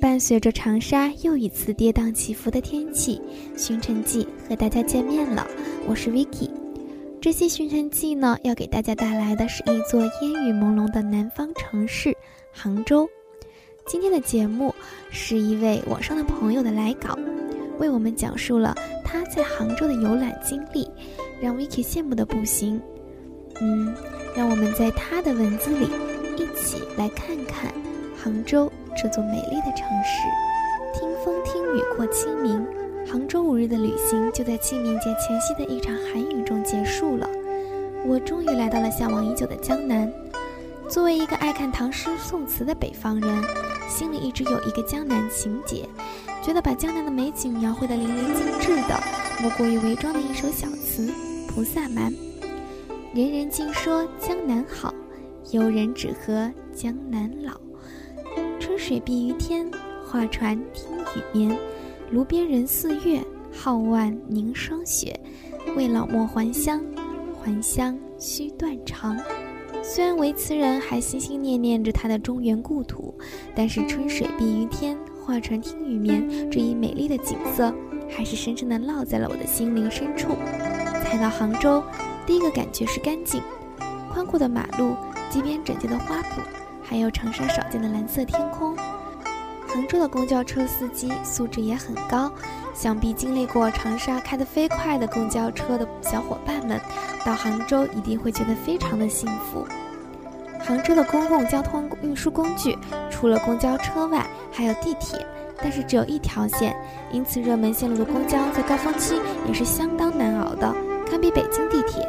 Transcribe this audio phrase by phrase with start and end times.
[0.00, 3.20] 伴随着长沙又一次跌宕起伏的天气，
[3.56, 5.44] 寻尘记和大家见面了。
[5.88, 6.48] 我是 Vicky，
[7.20, 12.16] 这期寻尘记呢，要给大家带来的是一座烟雨朦胧的南方城市——
[12.52, 13.08] 杭州。
[13.86, 14.72] 今天的节目
[15.10, 17.18] 是一位网上的朋友的来稿，
[17.78, 20.88] 为我们讲述了他在杭州的游览经历，
[21.40, 22.80] 让 Vicky 羡慕的不行。
[23.60, 23.92] 嗯，
[24.36, 25.88] 让我们在他的文字里
[26.36, 27.72] 一起来看看
[28.16, 30.28] 杭州这座美丽的城市。
[30.92, 32.66] 听风听雨过清明，
[33.06, 37.28] 杭州五日的旅行就在清明节前夕的一场寒雨中结束了。
[38.06, 40.12] 我终于来到了向往已久的江南。
[40.88, 43.44] 作为一个爱看唐诗宋词的北方人，
[43.88, 45.86] 心里一直有一个江南情结，
[46.42, 48.98] 觉得把江南的美景描绘得淋漓尽致的，
[49.42, 51.06] 莫过于韦庄的一首小词
[51.46, 52.10] 《菩萨蛮》。
[53.12, 54.92] 人人尽说江南好，
[55.50, 57.67] 游人只合江南老。
[58.88, 59.70] 水碧于天，
[60.02, 61.54] 画船听雨眠。
[62.10, 63.22] 炉边人似月，
[63.52, 65.14] 皓腕凝霜雪。
[65.76, 66.80] 为老莫还乡，
[67.38, 69.14] 还乡须断肠。
[69.82, 73.14] 虽然维词人还心心念念着他的中原故土，
[73.54, 77.70] 但是春水碧于天，画船听雨眠这一美丽的景色，
[78.08, 80.34] 还是深深地烙在了我的心灵深处。
[81.04, 81.82] 才到杭州。
[82.26, 83.42] 第一个感觉是干净，
[84.10, 84.96] 宽阔的马路，
[85.28, 86.40] 街边整洁的花圃，
[86.88, 88.74] 还有长沙少见的蓝色天空。
[89.66, 92.32] 杭州的公交车司机素质也很高，
[92.72, 96.80] 想必经历过长沙开得飞快的公交车的小伙伴们，
[97.26, 99.66] 到杭州一定会觉得非常的幸福。
[100.58, 102.76] 杭州的公共交通运输工具
[103.10, 105.24] 除了公交车外，还有地铁，
[105.62, 106.74] 但是只有一条线，
[107.12, 110.74] 因此热门线路的公交在高峰期也是相当难熬的，
[111.10, 112.08] 堪比北京地铁。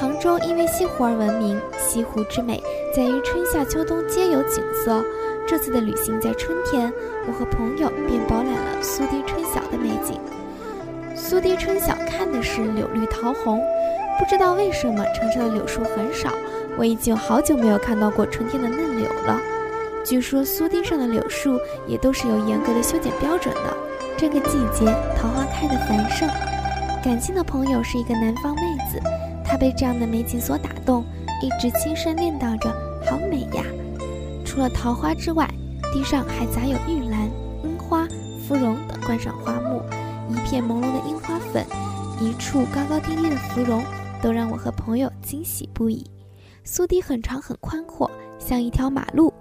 [0.00, 5.04] 杭州因为西湖而闻名，西湖之美在于春夏秋冬皆有景色。
[5.46, 6.92] 这次的旅行在春天，
[7.24, 10.18] 我和朋友便饱览了苏堤春晓的美景。
[11.14, 13.60] 苏堤春晓看的是柳绿桃红，
[14.18, 16.32] 不知道为什么城上的柳树很少，
[16.76, 19.40] 我已经好久没有看到过春天的嫩柳了。
[20.04, 23.76] 据说苏堤上的柳树也都是有严格的修剪标准的。
[24.16, 24.84] 这个季节
[25.16, 26.28] 桃花开得繁盛，
[27.04, 29.00] 感兴的朋友是一个南方妹子。
[29.44, 31.04] 她被这样的美景所打动，
[31.40, 32.70] 一直轻声念叨着
[33.08, 33.64] “好美呀”。
[34.44, 35.48] 除了桃花之外，
[35.92, 37.30] 地上还杂有玉兰、
[37.62, 38.06] 樱花、
[38.46, 39.82] 芙蓉等观赏花木，
[40.28, 41.64] 一片朦胧的樱花粉，
[42.20, 43.82] 一处高高低低的芙蓉，
[44.22, 46.04] 都让我和朋友惊喜不已。
[46.62, 49.32] 苏堤很长很宽阔，像一条马路，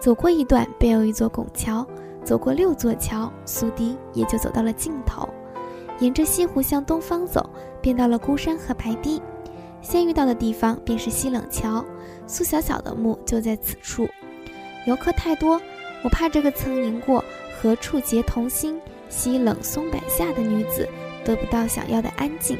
[0.00, 1.86] 走过一段便有一座拱桥，
[2.24, 5.28] 走过六座桥，苏堤也就走到了尽头。
[6.00, 7.48] 沿着西湖向东方走，
[7.80, 9.22] 便到了孤山和白堤。
[9.84, 11.84] 先遇到的地方便是西冷桥，
[12.26, 14.08] 苏小小的墓就在此处。
[14.86, 15.60] 游客太多，
[16.02, 17.22] 我怕这个曾吟过
[17.60, 18.80] “何处结同心，
[19.10, 20.88] 西冷松柏下”的女子
[21.22, 22.58] 得不到想要的安静。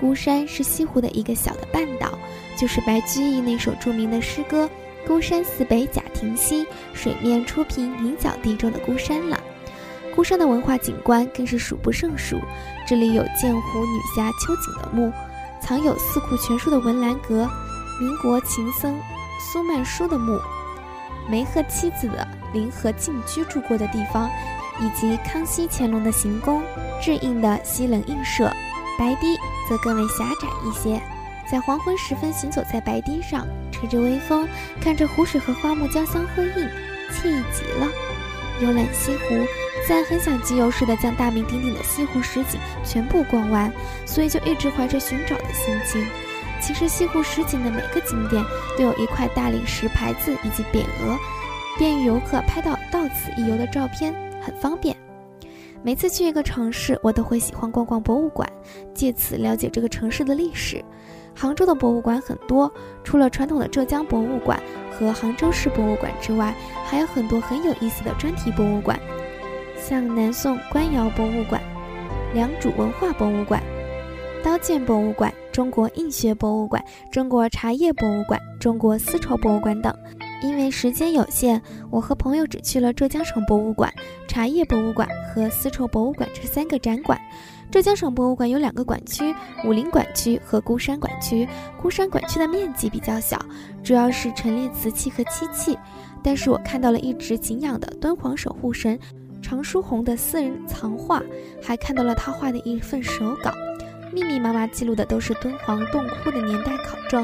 [0.00, 2.18] 孤山是西湖的一个小的半岛，
[2.56, 4.64] 就是白居易那首著名的诗歌
[5.06, 9.38] 《孤山寺北贾亭西，水面初平菱角地》中的孤山了。
[10.14, 12.40] 孤山的文化景观更是数不胜数，
[12.86, 15.12] 这里有鉴湖女侠秋瑾的墓。
[15.72, 17.48] 藏有《四库全书》的文澜阁，
[17.98, 19.00] 民国琴僧
[19.40, 20.38] 苏曼殊的墓，
[21.26, 24.28] 梅鹤妻子的临河静居住过的地方，
[24.78, 26.62] 以及康熙、乾隆的行宫、
[27.00, 28.52] 制印的西冷印社。
[28.98, 29.34] 白堤
[29.66, 31.00] 则更为狭窄一些，
[31.50, 34.46] 在黄昏时分行走在白堤上，吹着微风，
[34.78, 36.68] 看着湖水和花木交相辉映，
[37.10, 37.88] 惬意极了。
[38.60, 39.61] 游览西湖。
[39.92, 43.70] 但很想集邮似的将大名鼎鼎的西湖十景全部逛完，
[44.06, 46.02] 所以就一直怀着寻找的心情。
[46.62, 48.42] 其实西湖十景的每个景点
[48.78, 51.18] 都有一块大理石牌子以及匾额，
[51.76, 54.96] 便于游客拍到到此一游的照片，很方便。
[55.82, 58.50] 每次去一个城市，我都会喜欢逛逛博物馆，
[58.94, 60.82] 借此了解这个城市的历史。
[61.34, 62.72] 杭州的博物馆很多，
[63.04, 64.58] 除了传统的浙江博物馆
[64.90, 68.98] 和杭州市博物馆之外，还有很多很有意思的专题博物馆。
[69.82, 71.60] 像南宋官窑博物馆、
[72.32, 73.60] 良渚文化博物馆、
[74.40, 79.92] 刀剑博物馆、中国印学博物馆、中国茶叶博物馆、中国丝绸博物馆等。
[80.40, 83.92] 因为时间有限，我和朋友只去了浙江省博物馆、
[84.28, 87.20] 茶叶博物馆和丝绸博物馆这三个展馆。
[87.70, 89.34] 浙江省博物馆有两个馆区：
[89.64, 91.48] 武陵馆区和孤山馆区。
[91.80, 93.36] 孤山馆区的面积比较小，
[93.82, 95.76] 主要是陈列瓷器和漆器。
[96.24, 98.98] 但是我看到了一直敬仰的敦煌守护神。
[99.52, 101.22] 常书鸿的私人藏画，
[101.62, 103.52] 还看到了他画的一份手稿，
[104.10, 107.22] 密密麻麻记录的都是敦煌洞窟的年代考证。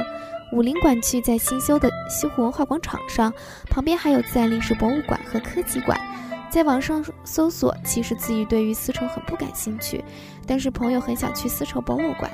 [0.53, 3.33] 武林馆区在新修的西湖文化广场上，
[3.71, 5.99] 旁边还有自然历史博物馆和科技馆。
[6.51, 10.05] 在网上搜索，其实自己对于丝绸很不感兴趣，
[10.47, 12.31] 但是朋友很想去丝绸博物馆，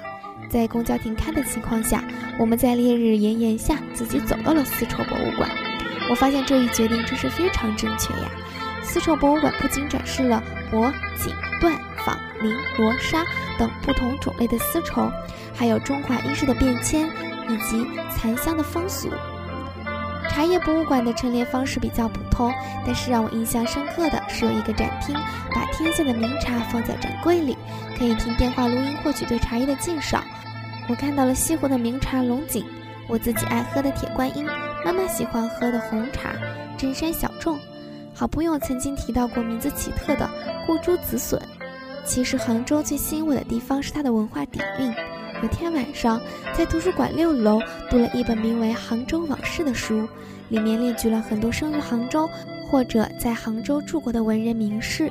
[0.50, 2.02] 在公交停开的情况下，
[2.36, 5.48] 我们在烈日炎炎下自己走到了丝绸博物馆。
[6.10, 8.28] 我发现这一决定真是非常正确呀！
[8.84, 10.40] 丝绸博物馆不仅展示了
[10.70, 13.24] 帛、锦、缎、纺、绫、罗、纱
[13.58, 15.10] 等不同种类的丝绸，
[15.52, 17.08] 还有中华衣饰的变迁
[17.48, 19.08] 以及残香的风俗。
[20.28, 22.52] 茶叶博物馆的陈列方式比较普通，
[22.84, 25.14] 但是让我印象深刻的是有一个展厅，
[25.54, 27.56] 把天下的名茶放在展柜里，
[27.96, 30.22] 可以听电话录音获取对茶叶的介绍。
[30.88, 32.64] 我看到了西湖的名茶龙井，
[33.08, 34.46] 我自己爱喝的铁观音。
[34.84, 36.32] 妈妈喜欢喝的红茶，
[36.76, 37.58] 真山小众。
[38.14, 40.30] 好朋友曾经提到过名字奇特的
[40.66, 41.40] 顾珠紫笋。
[42.04, 44.94] 其实杭州最吸引我的地方是它的文化底蕴。
[45.42, 46.20] 有天晚上
[46.52, 50.06] 在图书馆六楼读了一本名为《杭州往事》的书，
[50.48, 52.28] 里面列举了很多生于杭州
[52.70, 55.10] 或者在杭州住过的文人名士，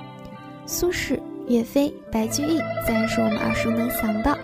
[0.65, 4.37] 苏轼、岳飞、白居易自然是我们耳熟能详的。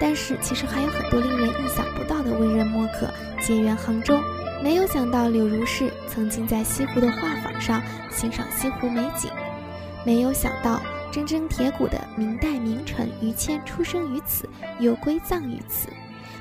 [0.00, 3.08] 但是其实还有很多令人意想不到的文人墨客
[3.40, 4.18] 结缘杭州。
[4.66, 7.80] 没有想到柳如是曾经在西湖的画舫上
[8.10, 9.30] 欣赏西湖美景，
[10.04, 10.82] 没有想到
[11.12, 14.48] 铮铮铁骨的明代名臣于谦出生于此，
[14.80, 15.88] 又归葬于此，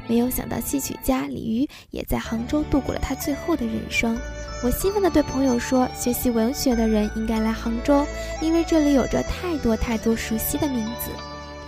[0.07, 4.18] 没有想到戏曲家李渔也在杭州度过了他最后的人生。
[4.63, 8.04] 我兴奋地对朋友说：“学习文学的人应该来杭州，
[8.42, 11.12] 因为这里有着太多太多熟悉的名字：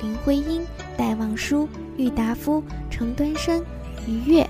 [0.02, 0.66] 林徽因、
[0.98, 3.64] 戴望舒、郁达夫、程端生、
[4.08, 4.44] 于越、”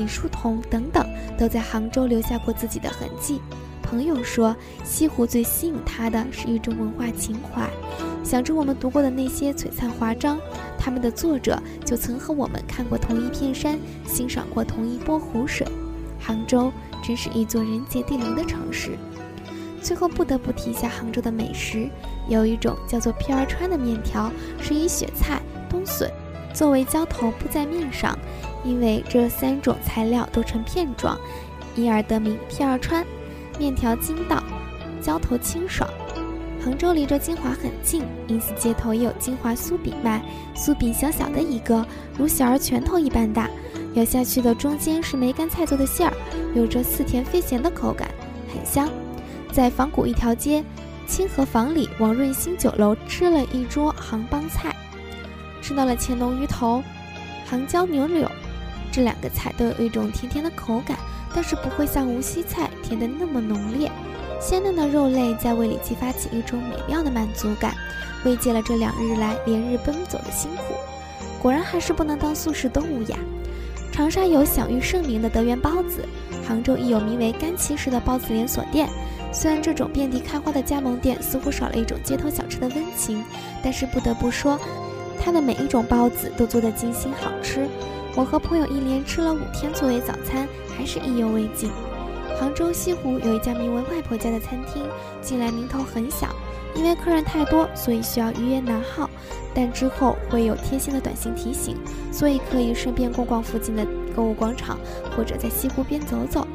[0.00, 1.06] 李叔同等等
[1.36, 3.38] 都在杭州留下过自己的痕迹。
[3.82, 7.68] 朋友说，西湖最吸引他的是一种文化情怀。
[8.24, 10.38] 想着我们读过的那些璀璨华章，
[10.78, 15.66] 他们的作者就曾和我们看过同一片山，欣赏过同一波湖水。
[16.18, 18.96] 杭州真是一座人杰地灵的城市。
[19.82, 21.90] 最后不得不提一下杭州的美食，
[22.28, 24.30] 有一种叫做片儿川的面条，
[24.62, 26.10] 是以雪菜、冬笋
[26.52, 28.18] 作为浇头铺在面上。
[28.62, 31.18] 因为这三种材料都成片状，
[31.74, 33.06] 因而得名片儿川。
[33.58, 34.42] 面条筋道，
[35.00, 35.88] 浇头清爽。
[36.62, 40.22] 杭州离着金华很近，因此街头也有金华酥饼卖。
[40.54, 41.82] 酥饼小小的一个，
[42.18, 43.48] 如小儿拳头一般大，
[43.94, 46.14] 咬下去的中间是梅干菜做的馅儿，
[46.54, 48.10] 有着似甜非咸的口感，
[48.52, 48.90] 很香。
[49.50, 50.62] 在仿古一条街，
[51.06, 54.76] 清河坊里王润新酒楼吃了一桌杭帮菜，
[55.70, 56.82] 吃到了乾隆鱼头、
[57.46, 58.28] 杭椒牛柳。
[58.90, 60.98] 这两个菜都有一种甜甜的口感，
[61.32, 63.88] 但是不会像无锡菜甜的那么浓烈。
[64.40, 67.72] 鲜嫩的肉类在胃里激发起一种美妙的满足感，
[68.24, 70.74] 慰藉了这两日来连日奔走的辛苦。
[71.40, 73.16] 果然还是不能当素食动物呀！
[73.92, 76.04] 长沙有享誉盛名的德源包子，
[76.44, 78.88] 杭州亦有名为甘奇食的包子连锁店。
[79.32, 83.22] 虽然这种遍地开花的加盟店似乎少了一种街头小吃的温情，
[83.62, 84.58] 但是不得不说，
[85.22, 87.68] 它的每一种包子都做得精心好吃。
[88.16, 91.70] 我和朋友一连吃了五天作为早餐，还是意犹未尽。
[92.38, 94.82] 杭州西湖有一家名为“外婆家”的餐厅，
[95.20, 96.34] 进来名头很小，
[96.74, 99.08] 因为客人太多，所以需要预约拿号。
[99.52, 101.76] 但之后会有贴心的短信提醒，
[102.10, 104.78] 所以可以顺便逛逛附近的购物广场，
[105.16, 106.46] 或者在西湖边走走。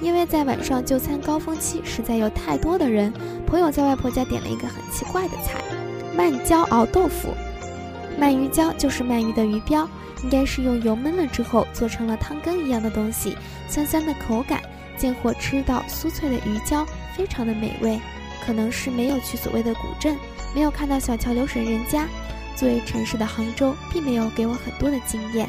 [0.00, 3.12] 因为在晚上就餐高峰期，实在有太多的人，
[3.46, 5.62] 朋友在外婆家点了一个很奇怪的菜——
[6.16, 7.28] 慢椒熬豆腐。
[8.18, 9.88] 鳗鱼胶就是鳗鱼的鱼标。
[10.24, 13.36] 应该是用油焖了之后做成了汤羹一样的东西，
[13.68, 14.60] 酸酸的口感，
[14.96, 16.84] 见货吃到酥脆的鱼胶，
[17.16, 18.00] 非常的美味。
[18.44, 20.16] 可能是没有去所谓的古镇，
[20.52, 22.08] 没有看到小桥流水人家。
[22.56, 25.48] 作为城市的杭州，并没有给我很多的经验，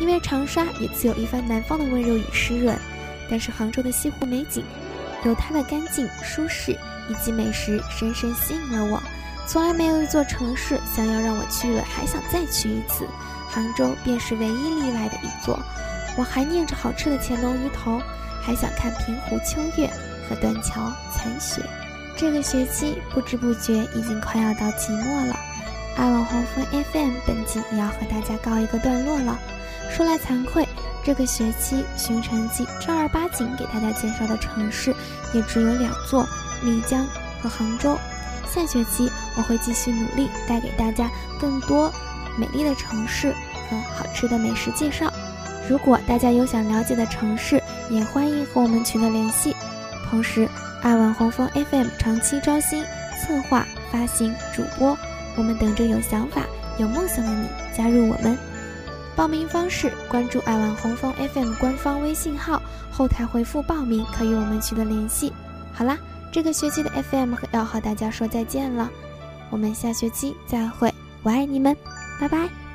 [0.00, 2.74] 因为长沙也自有一番南方的温柔与湿润。
[3.28, 4.64] 但是杭州的西湖美景，
[5.26, 6.72] 有它的干净、舒适
[7.10, 9.02] 以及美食，深深吸引了我。
[9.46, 13.06] 从来没有一座城市想要让我去了还想再去一次。
[13.48, 15.58] 杭州便是唯一例外的一座。
[16.18, 18.00] 我还念着好吃的乾隆鱼头，
[18.42, 19.88] 还想看平湖秋月
[20.28, 21.62] 和断桥残雪。
[22.16, 25.38] 这个学期不知不觉已经快要到期末了，
[25.96, 29.38] 爱网黄蜂 FM 本季也要和大家告一个段落了。
[29.90, 30.66] 说来惭愧，
[31.04, 34.94] 这个学期寻城记正儿八经给大家介绍的城市
[35.32, 36.26] 也只有两座：
[36.62, 37.06] 丽江
[37.42, 37.96] 和杭州。
[38.46, 41.92] 下学期我会继续努力，带给大家更多
[42.38, 43.34] 美丽的城市。
[43.68, 45.12] 和好吃的美食介绍，
[45.68, 47.60] 如果大家有想了解的城市，
[47.90, 49.56] 也欢迎和我们取得联系。
[50.08, 50.48] 同时，
[50.82, 52.84] 爱玩红枫 FM 长期招新
[53.20, 54.96] 策划、发行、主播，
[55.36, 56.42] 我们等着有想法、
[56.78, 58.38] 有梦想的你加入我们。
[59.16, 62.62] 报名方式：关注爱玩红枫 FM 官方微信号，
[62.92, 65.32] 后台回复“报名”可与我们取得联系。
[65.72, 65.98] 好啦。
[66.36, 68.90] 这个学期的 FM 要和大家说再见了，
[69.48, 71.74] 我们下学期再会，我爱你们，
[72.20, 72.65] 拜拜。